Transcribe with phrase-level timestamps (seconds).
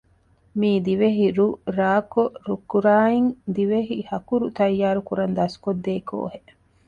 [0.59, 6.49] މިއީ ދިވެހި ރުއް ރާކޮށް ރުކުރާއިން ދިވެހިހަކުރު ތައްޔާރުކުރަން ދަސްކޮށްދޭ ކޯހެއް